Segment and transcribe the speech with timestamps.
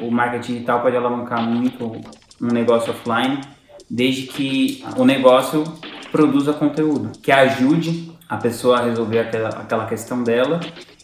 [0.00, 1.92] o marketing digital pode alavancar muito
[2.40, 3.40] um negócio offline,
[3.90, 5.64] desde que o negócio
[6.10, 10.60] produza conteúdo que ajude a pessoa a resolver aquela, aquela questão dela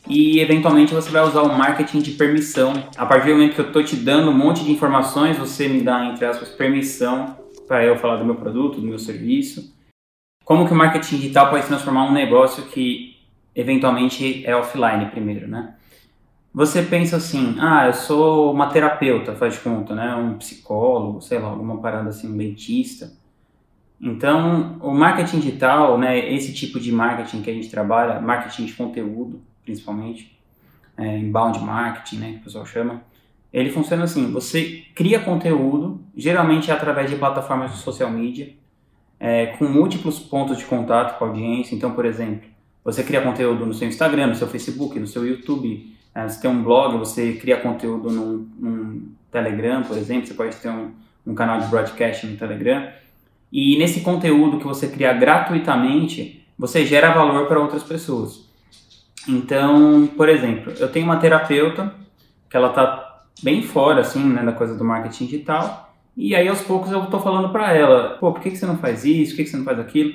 [0.07, 2.73] e eventualmente você vai usar o marketing de permissão.
[2.97, 5.81] A partir do momento que eu estou te dando um monte de informações, você me
[5.81, 7.37] dá, entre aspas, permissão
[7.67, 9.75] para eu falar do meu produto, do meu serviço.
[10.45, 13.17] Como que o marketing digital pode transformar um negócio que
[13.55, 15.75] eventualmente é offline primeiro, né?
[16.55, 20.15] Você pensa assim, ah, eu sou uma terapeuta, faz de conta, né?
[20.15, 23.13] Um psicólogo, sei lá, alguma parada assim, um dentista.
[24.01, 28.73] Então, o marketing digital, né, esse tipo de marketing que a gente trabalha, marketing de
[28.75, 30.39] conteúdo, principalmente,
[30.97, 33.03] é, inbound marketing, né, que o pessoal chama,
[33.53, 38.53] ele funciona assim: você cria conteúdo, geralmente é através de plataformas de social media,
[39.19, 41.75] é, com múltiplos pontos de contato com a audiência.
[41.75, 42.49] Então, por exemplo,
[42.85, 46.63] você cria conteúdo no seu Instagram, no seu Facebook, no seu YouTube, você tem um
[46.63, 50.93] blog, você cria conteúdo num, num Telegram, por exemplo, você pode ter um,
[51.27, 52.89] um canal de broadcast no Telegram.
[53.53, 58.49] E nesse conteúdo que você cria gratuitamente, você gera valor para outras pessoas.
[59.29, 61.95] Então, por exemplo, eu tenho uma terapeuta
[62.49, 66.63] que ela tá bem fora assim, né, da coisa do marketing digital, e aí aos
[66.63, 69.33] poucos eu tô falando para ela, pô, por que, que você não faz isso?
[69.33, 70.15] Por que, que você não faz aquilo?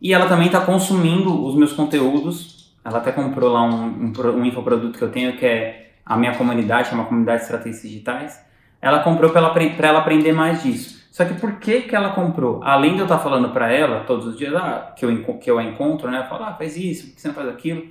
[0.00, 2.53] E ela também está consumindo os meus conteúdos.
[2.84, 6.34] Ela até comprou lá um, um, um infoproduto que eu tenho, que é a minha
[6.34, 8.44] comunidade, é uma comunidade de estratégias digitais.
[8.80, 11.04] Ela comprou para ela, ela aprender mais disso.
[11.10, 12.60] Só que por que, que ela comprou?
[12.62, 15.58] Além de eu estar falando para ela todos os dias, ah, que, eu, que eu
[15.58, 16.26] a encontro, né?
[16.28, 17.84] Falar, ah, faz isso, por que você não faz aquilo?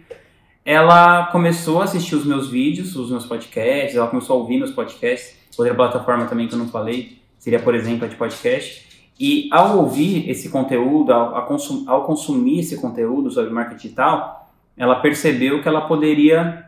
[0.65, 4.71] ela começou a assistir os meus vídeos, os meus podcasts, ela começou a ouvir meus
[4.71, 5.35] podcasts.
[5.57, 9.11] Outra plataforma também que eu não falei seria, por exemplo, a de podcast.
[9.19, 14.42] E ao ouvir esse conteúdo, ao, consum, ao consumir esse conteúdo sobre marketing digital,
[14.77, 16.65] ela percebeu que ela poderia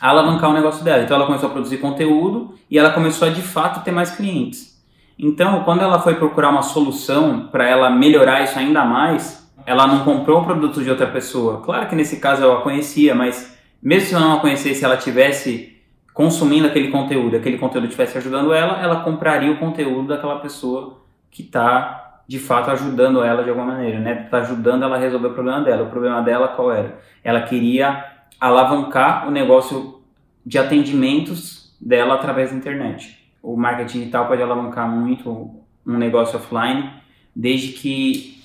[0.00, 1.02] alavancar o negócio dela.
[1.02, 4.72] Então ela começou a produzir conteúdo e ela começou a de fato ter mais clientes.
[5.18, 10.04] Então, quando ela foi procurar uma solução para ela melhorar isso ainda mais, ela não
[10.04, 11.60] comprou um produto de outra pessoa.
[11.60, 14.84] Claro que nesse caso eu a conhecia, mas mesmo se eu não a conhecesse, se
[14.84, 15.76] ela tivesse
[16.12, 21.42] consumindo aquele conteúdo, aquele conteúdo estivesse ajudando ela, ela compraria o conteúdo daquela pessoa que
[21.42, 24.22] está de fato ajudando ela de alguma maneira, né?
[24.24, 25.82] Está ajudando ela a resolver o problema dela.
[25.82, 26.98] O problema dela qual era?
[27.22, 28.04] Ela queria
[28.40, 30.02] alavancar o negócio
[30.44, 33.18] de atendimentos dela através da internet.
[33.42, 35.50] O marketing digital pode alavancar muito
[35.86, 36.90] um negócio offline,
[37.34, 38.40] desde que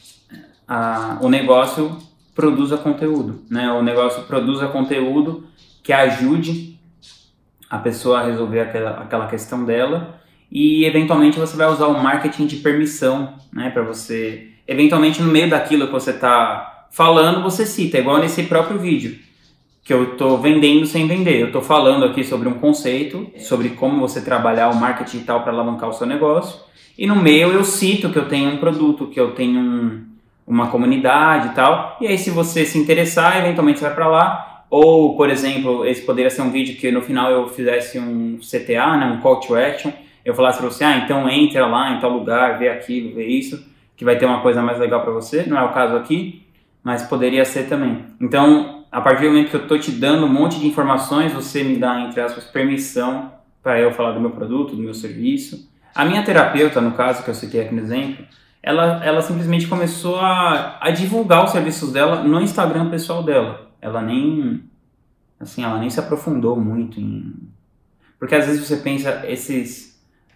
[0.68, 1.98] a, o negócio
[2.36, 3.72] produza conteúdo, né?
[3.72, 5.48] O negócio produza conteúdo
[5.84, 6.80] que ajude
[7.70, 10.20] a pessoa a resolver aquela, aquela questão dela
[10.52, 13.70] e eventualmente você vai usar o marketing de permissão, né?
[13.70, 18.80] Para você, eventualmente no meio daquilo que você está falando, você cita, igual nesse próprio
[18.80, 19.28] vídeo
[19.88, 21.40] que eu estou vendendo sem vender.
[21.40, 25.44] Eu estou falando aqui sobre um conceito, sobre como você trabalhar o marketing e tal
[25.44, 26.60] para alavancar o seu negócio.
[26.98, 30.02] E no meio eu cito que eu tenho um produto, que eu tenho um,
[30.46, 31.96] uma comunidade e tal.
[32.02, 34.66] E aí, se você se interessar, eventualmente você vai para lá.
[34.70, 38.98] Ou, por exemplo, esse poderia ser um vídeo que no final eu fizesse um CTA,
[38.98, 39.92] né, um call to action.
[40.28, 43.66] Eu falasse para você, ah, então entra lá em tal lugar, vê aquilo, vê isso,
[43.96, 45.44] que vai ter uma coisa mais legal para você.
[45.44, 46.46] Não é o caso aqui,
[46.84, 48.04] mas poderia ser também.
[48.20, 51.64] Então, a partir do momento que eu estou te dando um monte de informações, você
[51.64, 53.32] me dá, entre aspas, permissão
[53.64, 55.72] para eu falar do meu produto, do meu serviço.
[55.96, 58.26] A minha terapeuta, no caso, que eu citei aqui no exemplo,
[58.62, 63.72] ela, ela simplesmente começou a, a divulgar os serviços dela no Instagram pessoal dela.
[63.82, 64.62] Ela nem,
[65.40, 67.34] assim, ela nem se aprofundou muito em...
[68.20, 69.87] Porque às vezes você pensa, esses,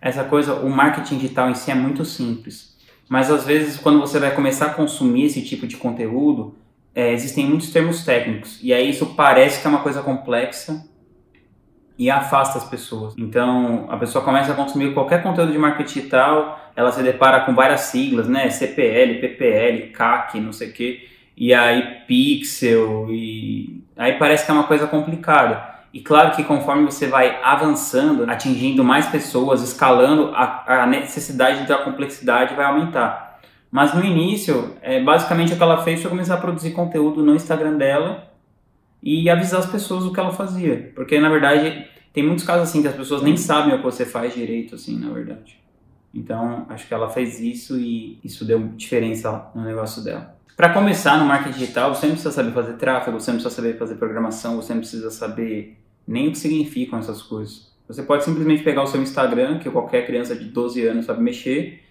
[0.02, 2.76] essa coisa, o marketing digital em si é muito simples.
[3.08, 6.56] Mas às vezes quando você vai começar a consumir esse tipo de conteúdo,
[6.96, 8.60] é, existem muitos termos técnicos.
[8.64, 10.84] E aí isso parece que é uma coisa complexa
[11.98, 13.14] e afasta as pessoas.
[13.18, 17.54] Então, a pessoa começa a consumir qualquer conteúdo de marketing digital, ela se depara com
[17.54, 18.50] várias siglas, né?
[18.50, 21.08] CPL, PPL, CAC, não sei o quê,
[21.38, 25.71] e aí pixel, e aí parece que é uma coisa complicada.
[25.94, 31.79] E claro que conforme você vai avançando, atingindo mais pessoas, escalando, a, a necessidade da
[31.79, 33.40] complexidade vai aumentar.
[33.70, 37.35] Mas no início, é, basicamente o que ela fez foi começar a produzir conteúdo no
[37.35, 38.32] Instagram dela
[39.03, 40.91] e avisar as pessoas o que ela fazia.
[40.96, 44.05] Porque, na verdade, tem muitos casos assim que as pessoas nem sabem o que você
[44.05, 45.59] faz direito, assim, na verdade.
[46.14, 50.35] Então, acho que ela fez isso e isso deu diferença no negócio dela.
[50.58, 53.78] Para começar no marketing digital, você não precisa saber fazer tráfego, você não precisa saber
[53.78, 55.81] fazer programação, você não precisa saber
[56.11, 57.72] nem o que significam essas coisas.
[57.87, 61.84] Você pode simplesmente pegar o seu Instagram, que qualquer criança de 12 anos sabe mexer,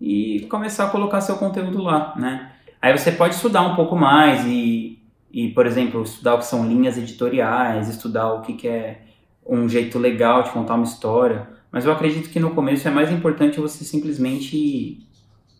[0.00, 2.52] e começar a colocar seu conteúdo lá, né?
[2.80, 4.92] Aí você pode estudar um pouco mais e
[5.32, 9.00] e, por exemplo, estudar o que são linhas editoriais, estudar o que, que é
[9.46, 11.48] um jeito legal de contar uma história.
[11.70, 15.06] Mas eu acredito que no começo é mais importante você simplesmente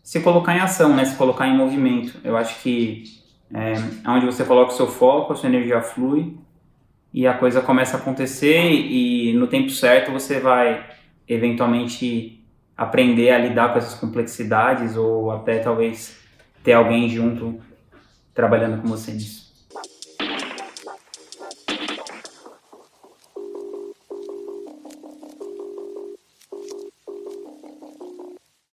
[0.03, 1.03] se colocar em ação, né?
[1.05, 2.15] Se colocar em movimento.
[2.23, 3.03] Eu acho que
[3.51, 3.73] é
[4.07, 6.37] onde você coloca o seu foco, a sua energia flui
[7.13, 10.83] e a coisa começa a acontecer e no tempo certo você vai
[11.27, 12.43] eventualmente
[12.75, 16.17] aprender a lidar com essas complexidades ou até talvez
[16.63, 17.61] ter alguém junto
[18.33, 19.52] trabalhando com você nisso.